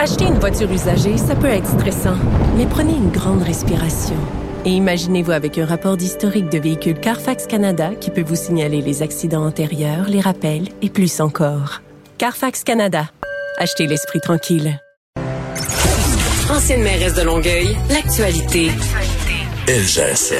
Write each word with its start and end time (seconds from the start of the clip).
Acheter 0.00 0.26
une 0.26 0.38
voiture 0.38 0.70
usagée, 0.70 1.16
ça 1.16 1.34
peut 1.34 1.48
être 1.48 1.66
stressant, 1.66 2.14
mais 2.56 2.66
prenez 2.66 2.92
une 2.92 3.10
grande 3.10 3.42
respiration. 3.42 4.14
Et 4.64 4.70
imaginez-vous 4.70 5.32
avec 5.32 5.58
un 5.58 5.66
rapport 5.66 5.96
d'historique 5.96 6.48
de 6.50 6.58
véhicule 6.58 7.00
Carfax 7.00 7.48
Canada 7.48 7.90
qui 8.00 8.10
peut 8.10 8.22
vous 8.22 8.36
signaler 8.36 8.80
les 8.80 9.02
accidents 9.02 9.44
antérieurs, 9.44 10.08
les 10.08 10.20
rappels 10.20 10.68
et 10.82 10.88
plus 10.88 11.20
encore. 11.20 11.82
Carfax 12.16 12.62
Canada. 12.62 13.10
Achetez 13.58 13.88
l'esprit 13.88 14.20
tranquille. 14.20 14.80
Ancienne 16.48 16.82
mairesse 16.84 17.14
de 17.14 17.22
Longueuil, 17.22 17.76
l'actualité. 17.90 18.70
LGSN. 19.66 20.36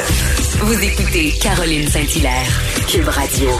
Vous 0.60 0.84
écoutez 0.84 1.32
Caroline 1.42 1.88
Saint-Hilaire, 1.88 2.62
Cube 2.86 3.08
Radio. 3.08 3.50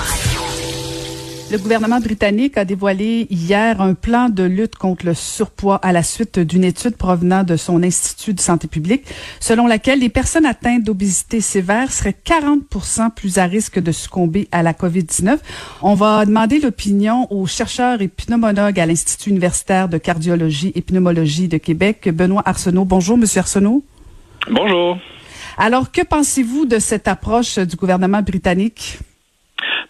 Le 1.50 1.56
gouvernement 1.56 1.98
britannique 1.98 2.58
a 2.58 2.66
dévoilé 2.66 3.26
hier 3.30 3.80
un 3.80 3.94
plan 3.94 4.28
de 4.28 4.42
lutte 4.42 4.76
contre 4.76 5.06
le 5.06 5.14
surpoids 5.14 5.76
à 5.76 5.92
la 5.92 6.02
suite 6.02 6.38
d'une 6.38 6.62
étude 6.62 6.94
provenant 6.94 7.42
de 7.42 7.56
son 7.56 7.82
Institut 7.82 8.34
de 8.34 8.40
santé 8.40 8.68
publique, 8.68 9.04
selon 9.40 9.66
laquelle 9.66 10.00
les 10.00 10.10
personnes 10.10 10.44
atteintes 10.44 10.84
d'obésité 10.84 11.40
sévère 11.40 11.90
seraient 11.90 12.14
40% 12.22 13.12
plus 13.14 13.38
à 13.38 13.44
risque 13.44 13.78
de 13.78 13.92
succomber 13.92 14.46
à 14.52 14.62
la 14.62 14.74
COVID-19. 14.74 15.38
On 15.80 15.94
va 15.94 16.26
demander 16.26 16.60
l'opinion 16.60 17.26
aux 17.32 17.46
chercheurs 17.46 18.02
et 18.02 18.08
pneumologues 18.08 18.78
à 18.78 18.84
l'Institut 18.84 19.30
universitaire 19.30 19.88
de 19.88 19.96
cardiologie 19.96 20.72
et 20.74 20.82
pneumologie 20.82 21.48
de 21.48 21.56
Québec, 21.56 22.10
Benoît 22.12 22.42
Arsenault. 22.44 22.84
Bonjour, 22.84 23.16
Monsieur 23.16 23.40
Arsenault. 23.40 23.82
Bonjour. 24.50 24.98
Alors, 25.56 25.92
que 25.92 26.02
pensez-vous 26.02 26.66
de 26.66 26.78
cette 26.78 27.08
approche 27.08 27.58
du 27.58 27.76
gouvernement 27.76 28.20
britannique? 28.20 28.98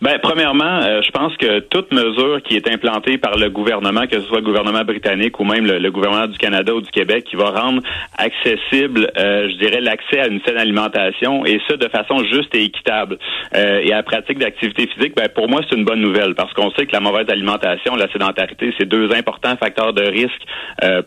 Ben, 0.01 0.17
premièrement, 0.23 0.81
euh, 0.85 1.03
je 1.03 1.11
pense 1.11 1.37
que 1.39 1.59
toute 1.59 1.93
mesure 1.93 2.41
qui 2.45 2.55
est 2.55 2.69
implantée 2.69 3.19
par 3.19 3.37
le 3.37 3.51
gouvernement, 3.51 4.07
que 4.07 4.21
ce 4.21 4.27
soit 4.29 4.39
le 4.39 4.45
gouvernement 4.45 4.85
britannique 4.85 5.41
ou 5.41 5.45
même 5.45 5.67
le, 5.67 5.91
gouvernement 5.91 6.29
du 6.29 6.39
Canada 6.39 6.73
ou 6.73 6.81
du 6.81 6.91
Québec, 6.91 7.25
qui 7.25 7.35
va 7.35 7.51
rendre 7.51 7.83
accessible, 8.17 9.11
euh, 9.19 9.49
je 9.51 9.57
dirais, 9.57 9.81
l'accès 9.81 10.21
à 10.21 10.29
une 10.29 10.41
saine 10.43 10.57
alimentation 10.57 11.45
et 11.45 11.61
ça 11.67 11.77
de 11.77 11.89
façon 11.89 12.23
juste 12.33 12.55
et 12.55 12.63
équitable 12.63 13.19
euh, 13.57 13.81
et 13.83 13.93
à 13.93 13.97
la 13.97 14.03
pratique 14.05 14.39
d'activité 14.39 14.87
physique, 14.87 15.17
ben, 15.17 15.29
pour 15.35 15.49
moi, 15.49 15.63
c'est 15.69 15.75
une 15.75 15.85
bonne 15.85 16.01
nouvelle 16.01 16.37
parce 16.37 16.53
qu'on 16.53 16.71
sait 16.71 16.87
que 16.87 16.93
la 16.93 17.01
mauvaise 17.01 17.29
alimentation, 17.29 17.97
la 17.97 18.09
sédentarité, 18.13 18.73
c'est 18.79 18.89
deux 18.89 19.13
importants 19.13 19.57
facteurs 19.57 19.95
de 19.95 20.03
risque 20.03 20.43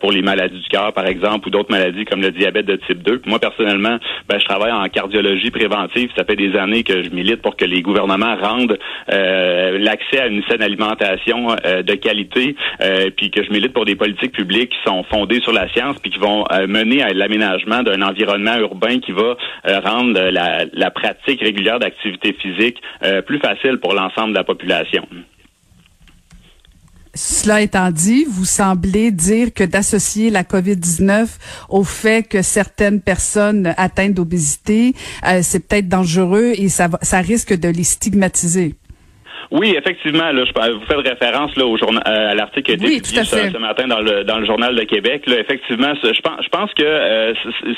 pour 0.02 0.12
les 0.12 0.22
maladies 0.22 0.59
du 0.59 0.67
cœur, 0.67 0.92
par 0.92 1.06
exemple, 1.08 1.47
ou 1.47 1.52
d'autres 1.52 1.72
maladies 1.72 2.03
comme 2.03 2.22
le 2.22 2.31
diabète 2.31 2.66
de 2.66 2.75
type 2.75 3.03
2. 3.03 3.22
Moi, 3.25 3.39
personnellement, 3.39 3.97
ben, 4.28 4.38
je 4.38 4.45
travaille 4.45 4.72
en 4.72 4.88
cardiologie 4.89 5.50
préventive. 5.50 6.09
Ça 6.17 6.25
fait 6.25 6.36
des 6.36 6.58
années 6.58 6.84
que 6.84 7.03
je 7.03 7.09
milite 7.09 7.42
pour 7.42 7.56
que 7.56 7.64
les 7.64 7.81
gouvernements 7.81 8.36
rendent 8.36 8.78
euh, 9.12 9.78
l'accès 9.80 10.20
à 10.20 10.28
une 10.28 10.44
saine 10.44 10.62
alimentation 10.62 11.56
euh, 11.66 11.84
de 11.84 11.94
qualité, 11.96 12.56
euh, 12.82 13.10
puis 13.16 13.32
que 13.32 13.44
je 13.44 13.52
milite 13.52 13.74
pour 13.74 13.86
des 13.86 13.96
politiques 13.96 14.34
publiques 14.34 14.70
qui 14.70 14.90
sont 14.90 15.04
fondées 15.04 15.42
sur 15.42 15.52
la 15.52 15.68
science, 15.70 15.98
puis 16.00 16.12
qui 16.12 16.20
vont 16.20 16.46
mener 16.68 17.02
à 17.02 17.14
l'aménagement 17.14 17.84
d'un 17.84 18.02
environnement 18.02 18.58
urbain 18.58 19.00
qui 19.00 19.12
va 19.12 19.36
rendre 19.84 20.20
la, 20.20 20.66
la, 20.72 20.92
pratique 20.92 21.42
régulière 21.42 21.80
d'activité 21.80 22.34
physique 22.34 22.82
plus 23.26 23.40
facile 23.40 23.78
pour 23.78 23.94
l'ensemble 23.94 24.32
de 24.34 24.38
la 24.38 24.44
population. 24.44 25.08
Cela 27.14 27.62
étant 27.62 27.92
dit, 27.92 28.26
vous 28.30 28.45
semblez 28.45 29.12
dire 29.12 29.54
que 29.54 29.64
d'associer 29.64 30.30
la 30.30 30.44
COVID-19 30.44 31.28
au 31.70 31.84
fait 31.84 32.23
que 32.23 32.42
certaines 32.42 33.02
personnes 33.02 33.73
atteintes 33.78 34.14
d'obésité, 34.14 34.95
c'est 35.42 35.59
peut-être 35.59 35.90
dangereux 35.90 36.53
et 36.56 36.70
ça, 36.70 36.90
ça 37.02 37.20
risque 37.20 37.53
de 37.53 37.68
les 37.68 37.84
stigmatiser. 37.84 38.76
Oui, 39.52 39.75
effectivement, 39.77 40.31
là, 40.31 40.45
je, 40.45 40.71
vous 40.71 40.85
faites 40.85 41.05
référence 41.05 41.53
là 41.57 41.66
au 41.66 41.77
journal 41.77 42.02
euh, 42.07 42.31
à 42.31 42.35
l'article 42.35 42.63
qui 42.63 42.71
a 42.71 42.75
été 42.75 43.02
publié 43.02 43.23
ce, 43.25 43.57
matin 43.57 43.85
dans 43.85 43.99
le 43.99 44.23
dans 44.23 44.39
le 44.39 44.45
journal 44.45 44.73
de 44.73 44.83
Québec. 44.83 45.23
Là, 45.27 45.39
effectivement, 45.39 45.94
je 46.02 46.21
pense 46.21 46.41
je 46.41 46.49
pense 46.49 46.73
que 46.73 46.83
euh, 46.83 47.33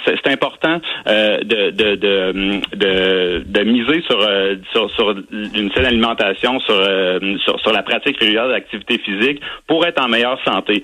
c'est 0.06 0.28
important 0.32 0.80
euh, 1.08 1.40
de, 1.40 1.72
de, 1.72 1.96
de, 1.96 2.62
de, 2.76 3.44
de 3.44 3.64
miser 3.64 4.04
sur, 4.08 4.20
sur, 4.72 4.92
sur 4.92 5.16
une 5.32 5.72
saine 5.72 5.86
alimentation, 5.86 6.60
sur, 6.60 6.76
sur, 7.44 7.60
sur 7.60 7.72
la 7.72 7.82
pratique 7.82 8.20
régulière 8.20 8.50
d'activité 8.50 9.00
physique 9.00 9.42
pour 9.66 9.84
être 9.86 10.00
en 10.00 10.08
meilleure 10.08 10.40
santé. 10.46 10.84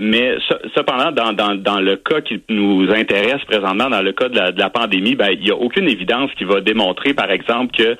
mais 0.00 0.36
cependant, 0.74 1.10
dans, 1.10 1.32
dans, 1.32 1.54
dans 1.54 1.80
le 1.80 1.96
cas 1.96 2.20
qui 2.20 2.42
nous 2.50 2.90
intéresse 2.92 3.42
présentement, 3.46 3.88
dans 3.88 4.02
le 4.02 4.12
cas 4.12 4.28
de 4.28 4.36
la, 4.36 4.52
de 4.52 4.58
la 4.58 4.68
pandémie, 4.68 5.14
ben, 5.14 5.30
il 5.32 5.40
n'y 5.40 5.50
a 5.50 5.56
aucune 5.56 5.88
évidence 5.88 6.30
qui 6.36 6.44
va 6.44 6.60
démontrer, 6.60 7.14
par 7.14 7.30
exemple, 7.30 7.74
que 7.76 7.96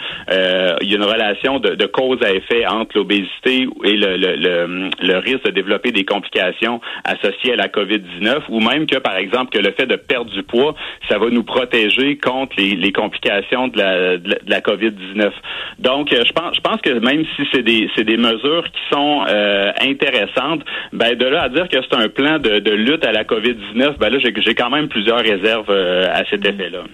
il 0.82 0.90
y 0.90 0.92
a 0.92 0.96
une 0.96 1.04
relation 1.04 1.58
de, 1.58 1.74
de 1.74 1.86
cause 1.86 2.17
à 2.22 2.32
effet 2.32 2.66
entre 2.66 2.96
l'obésité 2.96 3.66
et 3.84 3.96
le, 3.96 4.16
le, 4.16 4.90
le, 5.00 5.18
risque 5.18 5.44
de 5.44 5.50
développer 5.50 5.92
des 5.92 6.04
complications 6.04 6.80
associées 7.04 7.52
à 7.52 7.56
la 7.56 7.68
COVID-19 7.68 8.42
ou 8.48 8.60
même 8.60 8.86
que, 8.86 8.96
par 8.98 9.16
exemple, 9.16 9.56
que 9.56 9.62
le 9.62 9.72
fait 9.72 9.86
de 9.86 9.96
perdre 9.96 10.30
du 10.30 10.42
poids, 10.42 10.74
ça 11.08 11.18
va 11.18 11.30
nous 11.30 11.42
protéger 11.42 12.16
contre 12.16 12.54
les, 12.58 12.74
les 12.74 12.92
complications 12.92 13.68
de 13.68 13.78
la, 13.78 14.16
de 14.18 14.36
la, 14.46 14.60
COVID-19. 14.60 15.30
Donc, 15.78 16.12
euh, 16.12 16.24
je 16.26 16.32
pense, 16.32 16.56
je 16.56 16.60
pense 16.60 16.80
que 16.80 16.90
même 16.98 17.24
si 17.36 17.42
c'est 17.52 17.62
des, 17.62 17.88
c'est 17.96 18.04
des 18.04 18.16
mesures 18.16 18.64
qui 18.64 18.80
sont 18.92 19.24
euh, 19.28 19.72
intéressantes, 19.80 20.62
ben 20.92 21.16
de 21.16 21.26
là 21.26 21.42
à 21.42 21.48
dire 21.48 21.68
que 21.68 21.76
c'est 21.80 21.96
un 21.96 22.08
plan 22.08 22.38
de, 22.38 22.58
de 22.58 22.70
lutte 22.72 23.04
à 23.04 23.12
la 23.12 23.24
COVID-19, 23.24 23.98
ben 23.98 24.10
là, 24.10 24.18
j'ai, 24.18 24.32
j'ai 24.36 24.54
quand 24.54 24.70
même 24.70 24.88
plusieurs 24.88 25.20
réserves 25.20 25.70
euh, 25.70 26.06
à 26.12 26.24
cet 26.24 26.44
effet-là. 26.44 26.84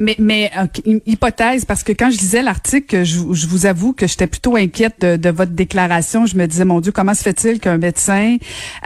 Mais, 0.00 0.16
mais 0.18 0.50
une 0.84 1.00
hypothèse, 1.06 1.64
parce 1.64 1.82
que 1.82 1.92
quand 1.92 2.10
je 2.10 2.18
lisais 2.18 2.42
l'article, 2.42 3.04
je, 3.04 3.46
vous 3.46 3.66
avoue 3.66 3.92
que 3.92 4.06
j'étais 4.06 4.26
plutôt 4.26 4.56
inquiète 4.56 5.00
de, 5.00 5.16
de, 5.16 5.30
votre 5.30 5.52
déclaration. 5.52 6.26
Je 6.26 6.36
me 6.36 6.46
disais, 6.46 6.64
mon 6.64 6.80
Dieu, 6.80 6.92
comment 6.92 7.14
se 7.14 7.22
fait-il 7.22 7.60
qu'un 7.60 7.78
médecin 7.78 8.36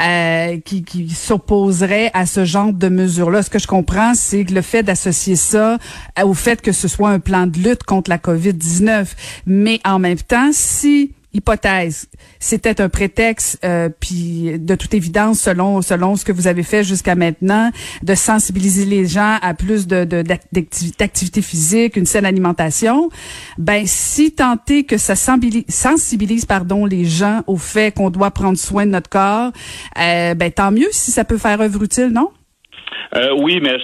euh, 0.01 0.59
qui, 0.65 0.83
qui 0.83 1.09
s'opposerait 1.11 2.11
à 2.15 2.27
ce 2.27 2.45
genre 2.45 2.73
de 2.73 2.89
mesures-là? 2.89 3.43
Ce 3.43 3.51
que 3.51 3.59
je 3.59 3.67
comprends, 3.67 4.15
c'est 4.15 4.45
le 4.45 4.63
fait 4.63 4.83
d'associer 4.83 5.37
ça 5.37 5.79
au 6.23 6.35
fait 6.35 6.61
que 6.61 6.73
ce 6.73 6.89
soit 6.89 7.11
un 7.11 7.21
plan 7.21 7.47
de 7.47 7.59
lutte 7.59 7.85
contre 7.85 8.11
la 8.11 8.19
COVID-19. 8.19 9.07
Mais 9.47 9.81
en 9.85 9.99
même 9.99 10.19
temps, 10.19 10.51
si 10.53 11.13
hypothèse, 11.35 12.09
c'était 12.39 12.81
un 12.81 12.89
prétexte, 12.89 13.59
euh, 13.65 13.89
puis 14.01 14.59
de 14.59 14.75
toute 14.75 14.95
évidence, 14.95 15.41
selon 15.41 15.83
selon 15.83 16.17
ce 16.17 16.25
que 16.25 16.33
vous 16.33 16.47
avez 16.47 16.63
fait 16.63 16.85
jusqu'à 16.85 17.15
maintenant, 17.15 17.71
de 18.03 18.15
sensibiliser 18.15 18.87
les 18.87 19.07
gens 19.07 19.39
à 19.43 19.55
plus 19.55 19.87
de 19.87 20.05
d'activité 20.05 21.43
physique, 21.43 21.97
une 21.97 22.07
saine 22.07 22.25
alimentation. 22.25 23.11
Ben, 23.59 23.85
si 23.87 24.33
tenter 24.33 24.85
que 24.85 24.97
ça 24.97 25.15
sensibilise, 25.17 26.45
pardon 26.47 26.87
les 26.87 27.05
gens 27.05 27.43
au 27.47 27.57
fait 27.57 27.95
qu'on 27.95 28.11
doit 28.11 28.31
prendre 28.31 28.59
soin 28.59 28.87
de 28.87 28.91
notre 28.93 29.11
corps, 29.11 29.53
euh, 29.99 30.35
ben 30.35 30.51
tant 30.51 30.71
mieux 30.71 30.89
si 30.93 31.11
ça 31.11 31.25
peut 31.25 31.39
faire 31.39 31.61
œuvre 31.61 31.83
utile, 31.83 32.09
non? 32.09 32.31
Euh, 33.17 33.31
oui, 33.39 33.61
mais 33.63 33.77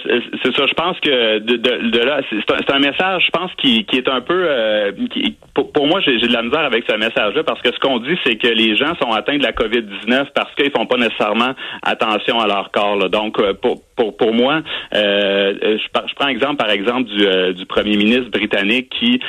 c'est 0.43 0.55
ça. 0.55 0.65
Je 0.67 0.73
pense 0.73 0.99
que 0.99 1.39
de, 1.39 1.55
de, 1.57 1.99
là, 1.99 2.21
c'est 2.29 2.71
un, 2.71 2.79
message, 2.79 3.23
je 3.25 3.31
pense, 3.31 3.51
qui, 3.57 3.85
qui 3.85 3.97
est 3.97 4.07
un 4.07 4.21
peu. 4.21 4.45
Euh, 4.47 4.91
qui, 5.11 5.35
pour, 5.53 5.87
moi, 5.87 5.99
j'ai 6.01 6.17
de 6.17 6.33
la 6.33 6.43
misère 6.43 6.61
avec 6.61 6.85
ce 6.87 6.95
message-là 6.95 7.43
parce 7.43 7.61
que 7.61 7.73
ce 7.73 7.79
qu'on 7.79 7.99
dit, 7.99 8.17
c'est 8.25 8.35
que 8.35 8.47
les 8.47 8.75
gens 8.75 8.93
sont 9.01 9.11
atteints 9.11 9.37
de 9.37 9.43
la 9.43 9.51
COVID-19 9.51 10.27
parce 10.35 10.53
qu'ils 10.55 10.71
font 10.71 10.85
pas 10.85 10.97
nécessairement 10.97 11.53
attention 11.81 12.39
à 12.39 12.47
leur 12.47 12.71
corps. 12.71 13.09
Donc, 13.09 13.39
euh, 13.39 13.53
pour, 13.53 13.81
pour, 13.95 14.15
pour 14.15 14.33
moi, 14.33 14.61
euh, 14.93 15.53
je, 15.61 15.77
je, 15.77 16.15
prends 16.15 16.27
exemple 16.27 16.57
par 16.57 16.69
exemple 16.69 17.05
du, 17.05 17.53
du 17.53 17.65
premier 17.65 17.97
ministre 17.97 18.29
britannique 18.29 18.89
qui, 18.99 19.19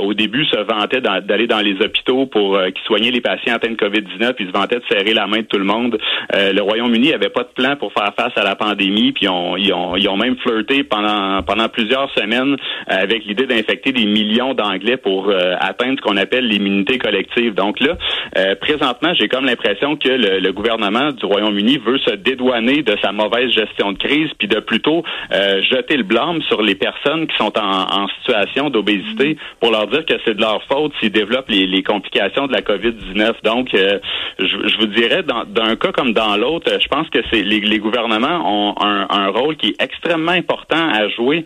au 0.00 0.14
début, 0.14 0.44
se 0.46 0.58
vantait 0.58 1.00
d'aller 1.00 1.46
dans 1.46 1.60
les 1.60 1.74
hôpitaux 1.74 2.26
pour 2.26 2.58
qui 2.74 2.82
soignait 2.84 3.10
les 3.10 3.20
patients 3.20 3.54
atteints 3.54 3.70
de 3.70 3.76
COVID-19, 3.76 4.32
puis 4.32 4.46
se 4.46 4.52
vantait 4.52 4.76
de 4.76 4.84
serrer 4.88 5.14
la 5.14 5.26
main 5.26 5.38
de 5.38 5.46
tout 5.46 5.58
le 5.58 5.64
monde. 5.64 5.98
le 6.32 6.60
Royaume-Uni 6.60 7.12
avait 7.12 7.28
pas 7.28 7.42
de 7.42 7.48
plan 7.54 7.76
pour 7.76 7.92
faire 7.92 8.12
face 8.16 8.32
à 8.36 8.42
la 8.42 8.56
pandémie, 8.56 9.12
puis 9.14 9.26
ils, 9.26 9.30
ont, 9.72 9.96
ils 9.96 10.08
ont 10.08 10.16
même 10.16 10.36
flirté 10.36 10.84
pendant, 10.84 11.42
pendant 11.42 11.68
plusieurs 11.68 12.10
semaines 12.14 12.56
avec 12.86 13.24
l'idée 13.24 13.46
d'infecter 13.46 13.92
des 13.92 14.06
millions 14.06 14.54
d'Anglais 14.54 14.96
pour 14.96 15.28
euh, 15.28 15.54
atteindre 15.60 15.98
ce 15.98 16.02
qu'on 16.02 16.16
appelle 16.16 16.46
l'immunité 16.46 16.98
collective. 16.98 17.54
Donc 17.54 17.80
là, 17.80 17.96
euh, 18.36 18.54
présentement, 18.56 19.12
j'ai 19.18 19.28
comme 19.28 19.44
l'impression 19.44 19.96
que 19.96 20.08
le, 20.08 20.52
gouvernement 20.52 21.10
du 21.10 21.24
Royaume-Uni 21.26 21.78
veut 21.78 21.98
se 21.98 22.14
dédouaner 22.14 22.82
de 22.82 22.96
sa 23.02 23.12
mauvaise 23.12 23.50
gestion 23.50 23.92
de 23.92 23.98
crise, 23.98 24.30
puis 24.38 24.46
de 24.46 24.60
plutôt 24.60 25.02
euh, 25.32 25.62
jeter 25.62 25.96
le 25.96 26.04
blâme 26.04 26.40
sur 26.42 26.62
les 26.62 26.74
personnes 26.74 27.26
qui 27.26 27.36
sont 27.36 27.52
en, 27.58 28.06
situation 28.20 28.70
d'obésité 28.70 29.36
pour 29.60 29.70
leur 29.70 29.86
dire 29.86 30.04
que 30.06 30.14
c'est 30.24 30.34
de 30.34 30.40
leur 30.40 30.62
faute 30.64 30.92
s'ils 31.00 31.10
développent 31.10 31.48
les, 31.48 31.82
complications 31.82 32.46
de 32.46 32.52
la 32.52 32.62
COVID-19. 32.62 33.34
Donc, 33.42 33.68
je, 33.72 33.98
je, 34.38 34.78
vous 34.78 34.86
dirais, 34.86 35.22
d'un 35.22 35.76
cas 35.76 35.92
comme 35.92 36.12
dans 36.12 36.36
l'autre, 36.36 36.70
je 36.80 36.88
pense 36.88 37.08
que 37.10 37.18
c'est 37.30 37.42
les, 37.42 37.60
les 37.60 37.78
gouvernements 37.78 38.40
ont 38.44 38.74
un, 38.80 39.03
un 39.10 39.28
rôle 39.28 39.56
qui 39.56 39.68
est 39.68 39.82
extrêmement 39.82 40.32
important 40.32 40.88
à 40.92 41.08
jouer 41.08 41.44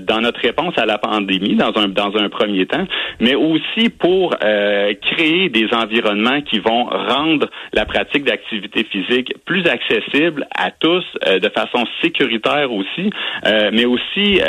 dans 0.00 0.20
notre 0.20 0.40
réponse 0.40 0.74
à 0.76 0.86
la 0.86 0.98
pandémie 0.98 1.54
dans 1.54 1.76
un 1.76 1.88
dans 1.88 2.16
un 2.16 2.28
premier 2.28 2.66
temps, 2.66 2.86
mais 3.20 3.34
aussi 3.34 3.88
pour 3.90 4.34
créer 4.38 5.48
des 5.48 5.68
environnements 5.72 6.40
qui 6.42 6.58
vont 6.58 6.84
rendre 6.84 7.48
la 7.72 7.84
pratique 7.84 8.24
d'activité 8.24 8.84
physique 8.84 9.34
plus 9.44 9.66
accessible 9.66 10.46
à 10.56 10.70
tous 10.70 11.04
de 11.26 11.48
façon 11.48 11.84
sécuritaire 12.02 12.72
aussi, 12.72 13.10
mais 13.44 13.84
aussi 13.84 14.40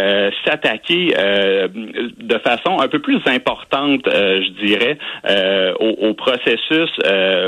s'attaquer 0.45 1.13
de 1.13 2.38
façon 2.39 2.79
un 2.79 2.88
peu 2.88 3.00
plus 3.00 3.21
importante, 3.25 4.01
je 4.05 4.65
dirais, 4.65 4.97
au, 5.79 6.09
au, 6.09 6.13
processus 6.13 6.91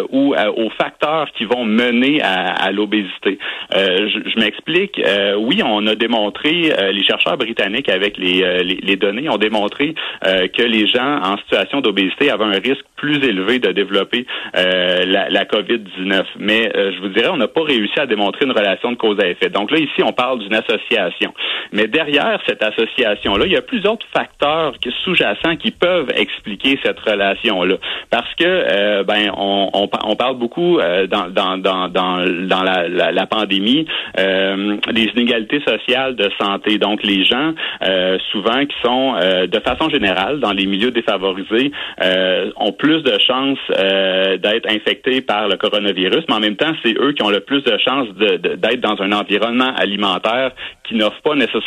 ou 0.09 0.35
aux 0.35 0.69
facteurs 0.71 1.31
qui 1.37 1.45
vont 1.45 1.65
mener 1.65 2.21
à, 2.21 2.53
à 2.53 2.71
l'obésité. 2.71 3.37
Euh, 3.75 4.09
je, 4.09 4.29
je 4.29 4.39
m'explique. 4.39 4.94
Euh, 4.99 5.35
oui, 5.35 5.61
on 5.63 5.85
a 5.87 5.95
démontré, 5.95 6.71
euh, 6.71 6.91
les 6.91 7.03
chercheurs 7.03 7.37
britanniques 7.37 7.89
avec 7.89 8.17
les, 8.17 8.63
les, 8.63 8.79
les 8.81 8.95
données 8.95 9.29
ont 9.29 9.37
démontré 9.37 9.95
que 10.23 10.63
les 10.63 10.87
gens 10.87 11.19
en 11.23 11.37
situation 11.37 11.81
d'obésité 11.81 12.29
avaient 12.29 12.45
un 12.45 12.59
risque 12.59 12.85
plus 12.95 13.23
élevé 13.23 13.59
de 13.59 13.71
développer 13.71 14.25
la, 14.53 15.29
la 15.29 15.45
COVID-19. 15.45 16.23
Mais 16.39 16.71
je 16.73 16.99
vous 17.01 17.09
dirais, 17.09 17.29
on 17.31 17.37
n'a 17.37 17.47
pas 17.47 17.63
réussi 17.63 17.99
à 17.99 18.05
démontrer 18.05 18.45
une 18.45 18.51
relation 18.51 18.91
de 18.91 18.97
cause 18.97 19.19
à 19.19 19.27
effet. 19.27 19.49
Donc 19.49 19.71
là, 19.71 19.77
ici, 19.79 20.01
on 20.03 20.13
parle 20.13 20.39
d'une 20.39 20.55
association. 20.55 21.33
Mais 21.75 21.87
derrière 21.87 22.39
cette 22.47 22.63
association-là, 22.63 23.45
il 23.45 23.51
y 23.51 23.57
a 23.57 23.61
plusieurs 23.61 23.97
facteurs 24.13 24.73
sous-jacents 25.03 25.55
qui 25.57 25.71
peuvent 25.71 26.11
expliquer 26.15 26.79
cette 26.83 26.99
relation-là. 26.99 27.75
Parce 28.09 28.33
que, 28.35 29.03
ben, 29.03 29.31
on, 29.35 30.15
parle 30.15 30.37
beaucoup 30.37 30.79
dans, 31.09 31.27
dans, 31.29 32.63
la, 32.63 33.27
pandémie, 33.27 33.85
euh, 34.19 34.77
les 34.91 35.03
inégalités 35.15 35.61
sociales 35.61 36.15
de 36.15 36.29
santé. 36.39 36.77
Donc, 36.77 37.03
les 37.03 37.23
gens, 37.25 37.53
euh, 37.83 38.17
souvent, 38.31 38.65
qui 38.65 38.75
sont, 38.83 39.15
euh, 39.15 39.47
de 39.47 39.59
façon 39.59 39.89
générale, 39.89 40.39
dans 40.39 40.51
les 40.51 40.65
milieux 40.65 40.91
défavorisés, 40.91 41.71
euh, 42.01 42.51
ont 42.57 42.71
plus 42.71 43.01
de 43.03 43.17
chances 43.19 43.59
euh, 43.77 44.37
d'être 44.37 44.69
infectés 44.69 45.21
par 45.21 45.47
le 45.47 45.57
coronavirus, 45.57 46.23
mais 46.29 46.35
en 46.35 46.39
même 46.39 46.55
temps, 46.55 46.73
c'est 46.83 46.95
eux 46.99 47.13
qui 47.13 47.23
ont 47.23 47.29
le 47.29 47.41
plus 47.41 47.63
de 47.63 47.77
chances 47.77 48.07
d'être 48.15 48.81
dans 48.81 49.01
un 49.01 49.11
environnement 49.11 49.73
alimentaire 49.75 50.51
qui 50.87 50.95
n'offre 50.95 51.21
pas 51.21 51.35
nécessairement 51.35 51.64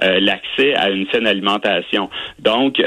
l'accès 0.00 0.74
à 0.74 0.90
une 0.90 1.06
saine 1.10 1.26
alimentation. 1.26 2.10
Donc, 2.38 2.82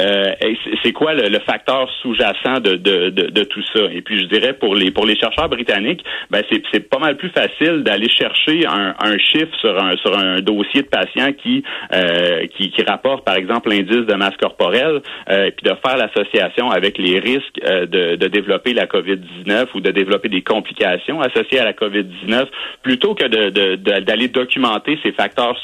c'est 0.83 0.91
quoi 0.91 1.13
le, 1.13 1.29
le, 1.29 1.39
facteur 1.39 1.89
sous-jacent 2.01 2.59
de, 2.59 2.75
de, 2.75 3.09
de, 3.09 3.27
de, 3.27 3.43
tout 3.43 3.63
ça? 3.73 3.81
Et 3.91 4.01
puis, 4.01 4.19
je 4.19 4.25
dirais, 4.25 4.53
pour 4.53 4.75
les, 4.75 4.91
pour 4.91 5.05
les 5.05 5.15
chercheurs 5.15 5.49
britanniques, 5.49 6.03
ben, 6.29 6.41
c'est 6.49 6.89
pas 6.89 6.99
mal 6.99 7.17
plus 7.17 7.29
facile 7.29 7.83
d'aller 7.83 8.09
chercher 8.09 8.65
un, 8.65 8.95
un, 8.99 9.17
chiffre 9.17 9.55
sur 9.59 9.77
un, 9.81 9.95
sur 9.97 10.17
un 10.17 10.41
dossier 10.41 10.81
de 10.81 10.87
patient 10.87 11.31
qui, 11.33 11.63
euh, 11.93 12.45
qui, 12.57 12.71
qui, 12.71 12.83
rapporte, 12.83 13.25
par 13.25 13.35
exemple, 13.35 13.69
l'indice 13.69 14.05
de 14.05 14.13
masse 14.15 14.35
corporelle, 14.37 15.01
euh, 15.29 15.49
puis 15.55 15.69
de 15.69 15.75
faire 15.85 15.97
l'association 15.97 16.71
avec 16.71 16.97
les 16.97 17.19
risques 17.19 17.59
euh, 17.65 17.85
de, 17.85 18.15
de, 18.15 18.27
développer 18.27 18.73
la 18.73 18.85
COVID-19 18.85 19.67
ou 19.75 19.81
de 19.81 19.91
développer 19.91 20.29
des 20.29 20.41
complications 20.41 21.21
associées 21.21 21.59
à 21.59 21.65
la 21.65 21.73
COVID-19, 21.73 22.47
plutôt 22.83 23.15
que 23.15 23.25
d'aller 23.25 24.27
de, 24.27 24.33
documenter 24.33 24.99
ces 25.03 25.11
facteurs 25.11 25.57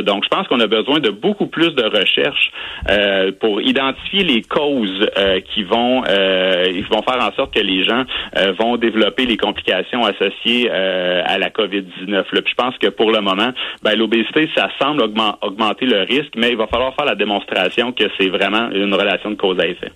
Donc, 0.00 0.24
je 0.24 0.28
pense 0.28 0.48
qu'on 0.48 0.60
a 0.60 0.66
besoin 0.66 1.00
de 1.00 1.10
beaucoup 1.10 1.46
plus 1.46 1.74
de 1.74 1.84
recherche 1.84 2.50
euh, 2.88 3.32
pour 3.38 3.60
identifier 3.60 4.24
les 4.24 4.42
causes 4.42 5.06
euh, 5.18 5.40
qui 5.40 5.62
vont, 5.64 6.02
ils 6.04 6.86
vont 6.90 7.02
faire 7.02 7.22
en 7.22 7.32
sorte 7.34 7.54
que 7.54 7.60
les 7.60 7.84
gens 7.84 8.04
vont 8.58 8.76
développer 8.76 9.26
les 9.26 9.36
complications 9.36 10.04
associées 10.04 10.70
à 10.70 11.38
la 11.38 11.50
COVID-19. 11.50 12.24
Puis 12.24 12.40
je 12.46 12.54
pense 12.54 12.76
que 12.78 12.88
pour 12.88 13.10
le 13.10 13.20
moment, 13.20 13.50
ben, 13.82 13.96
l'obésité, 13.96 14.48
ça 14.56 14.68
semble 14.80 15.02
augmenter 15.02 15.86
le 15.86 16.02
risque, 16.02 16.32
mais 16.36 16.50
il 16.50 16.56
va 16.56 16.66
falloir 16.66 16.94
faire 16.94 17.06
la 17.06 17.14
démonstration 17.14 17.92
que 17.92 18.04
c'est 18.18 18.28
vraiment 18.28 18.70
une 18.70 18.94
relation 18.94 19.30
de 19.30 19.36
cause 19.36 19.58
à 19.60 19.66
effet. 19.66 19.92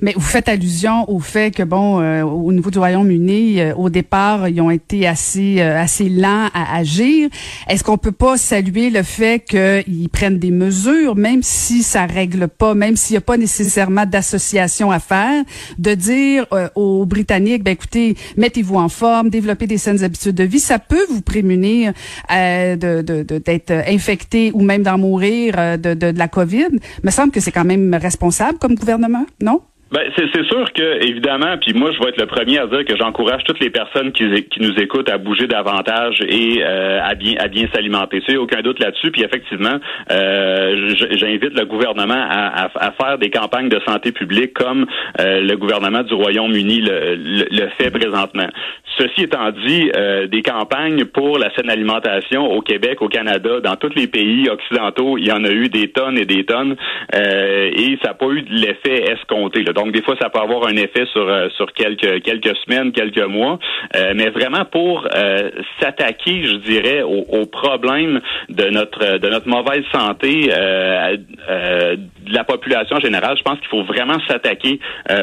Mais 0.00 0.12
vous 0.14 0.20
faites 0.20 0.48
allusion 0.48 1.08
au 1.10 1.20
fait 1.20 1.54
que 1.54 1.62
bon, 1.62 2.00
euh, 2.00 2.22
au 2.22 2.52
niveau 2.52 2.70
du 2.70 2.78
Royaume-Uni, 2.78 3.60
euh, 3.60 3.74
au 3.74 3.90
départ, 3.90 4.48
ils 4.48 4.60
ont 4.60 4.70
été 4.70 5.06
assez 5.06 5.56
euh, 5.58 5.80
assez 5.80 6.08
lents 6.08 6.48
à 6.54 6.76
agir. 6.76 7.28
Est-ce 7.68 7.84
qu'on 7.84 7.98
peut 7.98 8.12
pas 8.12 8.36
saluer 8.36 8.90
le 8.90 9.02
fait 9.02 9.40
qu'ils 9.40 10.08
prennent 10.08 10.38
des 10.38 10.50
mesures, 10.50 11.16
même 11.16 11.42
si 11.42 11.82
ça 11.82 12.06
règle 12.06 12.48
pas, 12.48 12.74
même 12.74 12.96
s'il 12.96 13.14
n'y 13.14 13.18
a 13.18 13.22
pas 13.22 13.36
nécessairement 13.36 14.06
d'association 14.06 14.90
à 14.90 14.98
faire, 14.98 15.44
de 15.78 15.94
dire 15.94 16.46
aux 16.74 17.04
Britanniques, 17.06 17.62
ben 17.62 17.72
écoutez, 17.72 18.16
mettez-vous 18.36 18.76
en 18.76 18.88
forme, 18.88 19.30
développez 19.30 19.66
des 19.66 19.78
saines 19.78 20.02
habitudes 20.04 20.34
de 20.34 20.44
vie, 20.44 20.60
ça 20.60 20.78
peut 20.78 21.04
vous 21.10 21.22
prémunir 21.22 21.92
de 22.30 23.02
d'être 23.02 23.68
de, 23.68 23.92
infecté 23.92 24.50
ou 24.54 24.62
même 24.62 24.82
d'en 24.82 24.98
mourir 24.98 25.54
de, 25.78 25.94
de, 25.94 26.12
de 26.12 26.18
la 26.18 26.28
COVID. 26.28 26.78
Me 27.02 27.10
semble 27.10 27.32
que 27.32 27.40
c'est 27.40 27.52
quand 27.52 27.64
même 27.64 27.94
responsable 27.94 28.58
comme 28.58 28.74
gouvernement, 28.74 29.26
non? 29.40 29.60
Ben, 29.92 30.10
c'est 30.16 30.44
sûr 30.46 30.72
que, 30.72 31.06
évidemment, 31.06 31.58
puis 31.60 31.74
moi, 31.74 31.90
je 31.92 31.98
vais 31.98 32.08
être 32.08 32.20
le 32.20 32.26
premier 32.26 32.58
à 32.58 32.66
dire 32.66 32.82
que 32.86 32.96
j'encourage 32.96 33.44
toutes 33.44 33.60
les 33.60 33.68
personnes 33.68 34.10
qui, 34.12 34.24
qui, 34.44 34.62
nous 34.62 34.72
écoutent 34.80 35.10
à 35.10 35.18
bouger 35.18 35.46
davantage 35.46 36.18
et 36.26 36.62
euh, 36.64 36.98
à 37.02 37.14
bien 37.14 37.34
à 37.38 37.48
bien 37.48 37.66
s'alimenter. 37.74 38.22
Sais, 38.26 38.36
aucun 38.36 38.62
doute 38.62 38.78
là-dessus. 38.78 39.10
Puis 39.10 39.22
effectivement, 39.22 39.78
euh, 40.10 40.94
j'invite 41.10 41.52
le 41.58 41.66
gouvernement 41.66 42.14
à, 42.14 42.64
à, 42.64 42.86
à, 42.86 42.92
faire 42.92 43.18
des 43.18 43.28
campagnes 43.28 43.68
de 43.68 43.80
santé 43.86 44.12
publique 44.12 44.54
comme 44.54 44.86
euh, 45.20 45.42
le 45.42 45.56
gouvernement 45.58 46.02
du 46.02 46.14
Royaume-Uni 46.14 46.80
le, 46.80 47.16
le, 47.50 47.68
fait 47.76 47.90
présentement. 47.90 48.48
Ceci 48.96 49.24
étant 49.24 49.50
dit, 49.50 49.90
euh, 49.94 50.26
des 50.26 50.40
campagnes 50.40 51.04
pour 51.04 51.38
la 51.38 51.54
saine 51.54 51.68
alimentation 51.68 52.50
au 52.50 52.62
Québec, 52.62 53.02
au 53.02 53.08
Canada, 53.08 53.60
dans 53.60 53.76
tous 53.76 53.94
les 53.94 54.06
pays 54.06 54.48
occidentaux, 54.48 55.18
il 55.18 55.26
y 55.26 55.32
en 55.32 55.44
a 55.44 55.50
eu 55.50 55.68
des 55.68 55.88
tonnes 55.88 56.16
et 56.16 56.24
des 56.24 56.44
tonnes, 56.44 56.76
et 57.12 57.98
ça 58.02 58.08
n'a 58.08 58.14
pas 58.14 58.26
eu 58.26 58.44
l'effet 58.48 59.12
escompté. 59.12 59.62
Là. 59.62 59.72
Des 59.90 60.02
fois, 60.02 60.14
ça 60.20 60.30
peut 60.30 60.40
avoir 60.40 60.66
un 60.66 60.76
effet 60.76 61.06
sur 61.12 61.28
euh, 61.28 61.48
sur 61.56 61.72
quelques 61.72 62.22
quelques 62.22 62.56
semaines, 62.58 62.92
quelques 62.92 63.26
mois, 63.26 63.58
euh, 63.96 64.12
mais 64.14 64.30
vraiment 64.30 64.64
pour 64.64 65.06
euh, 65.14 65.50
s'attaquer, 65.80 66.44
je 66.44 66.56
dirais, 66.56 67.02
au, 67.02 67.24
au, 67.28 67.46
problème 67.46 68.20
de 68.48 68.64
notre 68.70 69.18
de 69.18 69.28
notre 69.28 69.48
mauvaise 69.48 69.84
santé 69.92 70.48
de 70.48 72.32
la 72.32 72.44
population 72.44 72.98
générale, 73.00 73.36
je 73.36 73.42
pense 73.42 73.58
qu'il 73.58 73.68
faut 73.68 73.82
vraiment 73.82 74.18
s'attaquer 74.28 74.78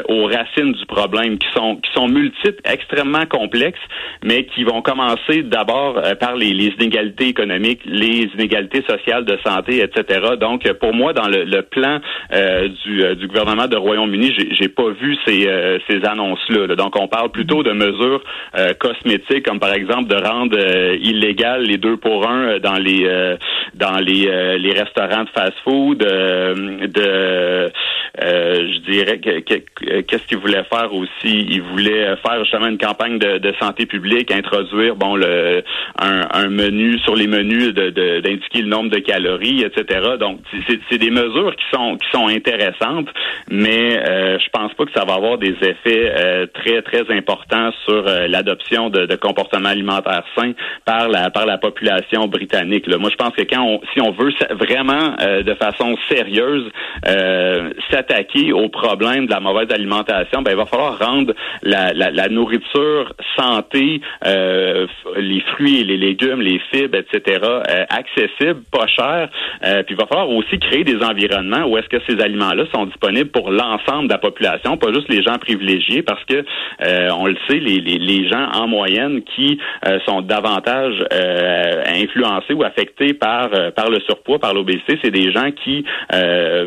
aux 0.08 0.26
racines 0.26 0.72
du 0.72 0.86
problème, 0.86 1.38
qui 1.38 1.48
sont 1.54 1.76
qui 1.76 1.90
sont 1.92 2.08
multiples, 2.08 2.60
extrêmement 2.64 3.26
complexes, 3.26 3.80
mais 4.22 4.44
qui 4.44 4.64
vont 4.64 4.82
commencer 4.82 5.42
d'abord 5.42 6.00
par 6.20 6.36
les, 6.36 6.52
les, 6.52 6.72
inégalités 6.78 7.28
économiques, 7.28 7.80
les 7.84 8.28
inégalités 8.34 8.82
sociales 8.88 9.24
de 9.24 9.38
santé, 9.44 9.82
etc. 9.82 10.20
Donc, 10.40 10.70
pour 10.74 10.94
moi, 10.94 11.12
dans 11.12 11.28
le, 11.28 11.44
le 11.44 11.62
plan 11.62 12.00
du, 12.30 13.16
du 13.16 13.26
gouvernement 13.26 13.66
de 13.66 13.76
Royaume-Uni, 13.76 14.32
j'ai 14.52 14.68
pas 14.68 14.90
vu 14.90 15.16
ces, 15.26 15.46
euh, 15.48 15.78
ces 15.88 16.04
annonces-là. 16.04 16.74
Donc, 16.76 16.96
on 16.96 17.08
parle 17.08 17.30
plutôt 17.30 17.62
de 17.62 17.72
mesures 17.72 18.22
euh, 18.56 18.72
cosmétiques, 18.74 19.44
comme 19.44 19.58
par 19.60 19.72
exemple 19.74 20.08
de 20.08 20.16
rendre 20.16 20.56
euh, 20.56 20.96
illégal 21.00 21.62
les 21.62 21.76
deux 21.76 21.96
pour 21.96 22.28
un 22.28 22.58
dans 22.58 22.76
les 22.76 23.00
dans 23.74 23.98
les, 23.98 24.58
les 24.58 24.72
restaurants 24.72 25.24
de 25.24 25.28
fast-food, 25.30 25.98
de 25.98 27.70
je 28.22 28.78
dirais 28.90 29.18
qu'est-ce 29.20 30.26
qu'il 30.26 30.38
voulait 30.38 30.64
faire 30.64 30.92
aussi? 30.92 31.46
Il 31.48 31.62
voulait 31.62 32.16
faire 32.16 32.42
justement 32.44 32.66
une 32.66 32.78
campagne 32.78 33.18
de, 33.18 33.38
de 33.38 33.52
santé 33.60 33.86
publique, 33.86 34.30
introduire 34.30 34.96
bon 34.96 35.16
le 35.16 35.62
un, 35.98 36.26
un 36.32 36.48
menu 36.48 36.98
sur 37.00 37.14
les 37.14 37.26
menus 37.26 37.72
de 37.74 37.90
d'indiquer 38.20 38.62
le 38.62 38.68
nombre 38.68 38.90
de 38.90 38.98
calories, 38.98 39.62
etc. 39.62 40.16
Donc, 40.18 40.40
c'est 40.90 40.98
des 40.98 41.10
mesures 41.10 41.54
qui 41.56 41.64
sont 41.72 41.96
qui 41.96 42.08
sont 42.10 42.19
intéressantes, 42.28 43.08
mais 43.50 43.90
je 44.38 44.48
pense 44.50 44.72
pas 44.74 44.84
que 44.84 44.92
ça 44.94 45.04
va 45.04 45.14
avoir 45.14 45.38
des 45.38 45.54
effets 45.62 46.12
euh, 46.16 46.46
très 46.46 46.82
très 46.82 47.10
importants 47.14 47.70
sur 47.84 48.06
euh, 48.06 48.26
l'adoption 48.28 48.90
de, 48.90 49.06
de, 49.06 49.16
comportements 49.16 49.68
alimentaires 49.68 50.24
sains 50.36 50.52
par 50.84 51.08
la 51.08 51.30
par 51.30 51.46
la 51.46 51.58
population 51.58 52.26
britannique. 52.26 52.88
Moi, 52.88 53.10
je 53.10 53.16
pense 53.16 53.34
que 53.34 53.42
quand 53.42 53.62
on, 53.62 53.80
si 53.92 54.00
on 54.00 54.10
veut 54.12 54.32
vraiment 54.50 55.16
euh, 55.20 55.42
de 55.42 55.54
façon 55.54 55.96
sérieuse 56.08 56.70
s'attaquer 57.90 58.52
au 58.52 58.68
problème 58.68 59.26
de 59.26 59.30
la 59.30 59.40
mauvaise 59.40 59.70
alimentation, 59.70 60.42
ben 60.42 60.52
il 60.52 60.56
va 60.56 60.66
falloir 60.66 60.98
rendre 60.98 61.34
la, 61.62 61.92
la, 61.92 62.10
la 62.10 62.28
nourriture 62.28 63.12
santé, 63.36 64.00
les 64.24 65.40
fruits 65.52 65.84
les 65.84 65.96
légumes, 65.96 66.40
les 66.40 66.60
fibres, 66.70 66.98
etc. 66.98 67.40
accessibles, 67.88 68.62
pas 68.70 68.86
chers. 68.86 69.28
puis 69.62 69.94
il 69.94 69.96
va 69.96 70.06
falloir 70.06 70.30
aussi 70.30 70.58
créer 70.58 70.84
des 70.84 71.02
environnements 71.02 71.64
où 71.66 71.78
est-ce 71.78 71.88
que 71.88 72.00
ces 72.10 72.20
aliments-là 72.20 72.64
sont 72.74 72.86
disponibles 72.86 73.30
pour 73.30 73.50
l'ensemble 73.50 74.08
de 74.08 74.12
la 74.12 74.18
population 74.18 74.76
pas 74.76 74.92
juste 74.92 75.08
les 75.08 75.22
gens 75.22 75.38
privilégiés, 75.38 76.02
parce 76.02 76.24
que 76.24 76.44
euh, 76.82 77.08
on 77.18 77.26
le 77.26 77.36
sait, 77.48 77.58
les, 77.58 78.28
gens 78.28 78.48
en 78.52 78.66
moyenne 78.66 79.22
qui 79.22 79.58
euh, 79.86 79.98
sont 80.06 80.20
davantage 80.20 80.94
euh, 81.12 81.82
influencés 81.86 82.54
ou 82.54 82.62
affectés 82.62 83.14
par 83.14 83.48
le 83.48 84.00
surpoids, 84.06 84.38
par 84.38 84.54
l'obésité, 84.54 84.98
c'est 85.02 85.10
des 85.10 85.32
gens 85.32 85.50
qui 85.64 85.84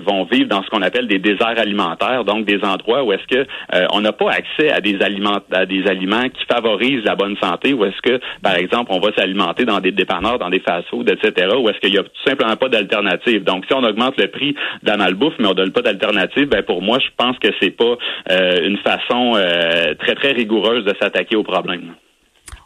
vont 0.05 0.25
vivre 0.25 0.47
dans 0.47 0.63
ce 0.63 0.69
qu'on 0.69 0.81
appelle 0.81 1.07
des 1.07 1.19
déserts 1.19 1.57
alimentaires, 1.57 2.23
donc 2.23 2.45
des 2.45 2.59
endroits 2.63 3.03
où 3.03 3.13
est-ce 3.13 3.27
que 3.27 3.45
on 3.91 4.01
n'a 4.01 4.11
pas 4.11 4.31
accès 4.31 4.71
à 4.71 4.81
des 4.81 5.01
aliments 5.01 5.39
à 5.51 5.65
des 5.65 5.85
aliments 5.87 6.29
qui 6.29 6.45
favorisent 6.51 7.03
la 7.03 7.15
bonne 7.15 7.35
santé, 7.41 7.73
où 7.73 7.85
est-ce 7.85 8.01
que, 8.01 8.19
par 8.41 8.55
exemple, 8.55 8.91
on 8.93 8.99
va 8.99 9.13
s'alimenter 9.15 9.65
dans 9.65 9.79
des 9.79 9.91
dépanneurs, 9.91 10.39
dans 10.39 10.49
des 10.49 10.59
fast-foods, 10.59 11.05
etc., 11.07 11.49
où 11.57 11.69
est-ce 11.69 11.79
qu'il 11.79 11.93
y 11.93 11.97
a 11.97 12.03
tout 12.03 12.09
simplement 12.25 12.55
pas 12.55 12.69
d'alternative. 12.69 13.43
Donc, 13.43 13.65
si 13.65 13.73
on 13.73 13.83
augmente 13.83 14.19
le 14.19 14.27
prix 14.27 14.55
de 14.81 14.87
la 14.89 14.97
mais 15.39 15.47
on 15.47 15.53
donne 15.53 15.71
pas 15.71 15.81
d'alternative, 15.81 16.47
ben 16.47 16.63
pour 16.63 16.81
moi, 16.81 16.99
je 16.99 17.09
pense 17.17 17.37
que 17.39 17.49
c'est 17.59 17.71
pas 17.71 17.95
une 18.29 18.77
façon 18.77 19.33
très 19.99 20.15
très 20.15 20.31
rigoureuse 20.31 20.85
de 20.85 20.93
s'attaquer 21.01 21.35
au 21.35 21.43
problème. 21.43 21.93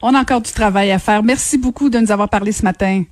On 0.02 0.14
a 0.14 0.20
encore 0.20 0.42
du 0.42 0.52
travail 0.52 0.92
à 0.92 1.00
faire. 1.00 1.24
Merci 1.24 1.58
beaucoup 1.58 1.90
de 1.90 1.98
nous 1.98 2.12
avoir 2.12 2.30
parlé 2.30 2.52
ce 2.52 2.64
matin. 2.64 3.04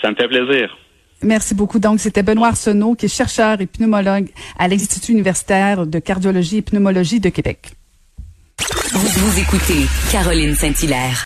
Ça 0.00 0.10
me 0.10 0.16
fait 0.16 0.28
plaisir. 0.28 0.76
Merci 1.22 1.54
beaucoup. 1.54 1.78
Donc, 1.78 2.00
c'était 2.00 2.22
Benoît 2.22 2.48
Arsenault, 2.48 2.94
qui 2.94 3.06
est 3.06 3.14
chercheur 3.14 3.60
et 3.60 3.66
pneumologue 3.66 4.28
à 4.58 4.68
l'Institut 4.68 5.12
universitaire 5.12 5.86
de 5.86 5.98
cardiologie 5.98 6.58
et 6.58 6.62
pneumologie 6.62 7.20
de 7.20 7.28
Québec. 7.28 7.72
Vous, 8.92 9.06
vous 9.06 9.40
écoutez 9.40 9.86
Caroline 10.10 10.54
Saint-Hilaire. 10.54 11.18